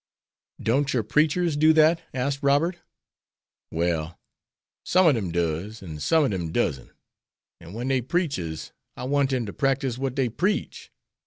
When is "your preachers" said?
0.95-1.55